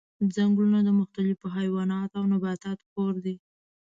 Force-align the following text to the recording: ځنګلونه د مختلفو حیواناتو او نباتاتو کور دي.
ځنګلونه 0.35 0.79
د 0.83 0.89
مختلفو 0.99 1.45
حیواناتو 1.57 2.15
او 2.19 2.23
نباتاتو 2.33 2.85
کور 2.93 3.13
دي. 3.25 3.35